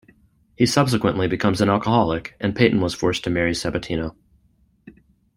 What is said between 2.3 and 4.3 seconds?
and Peyton was forced to marry Sabatino.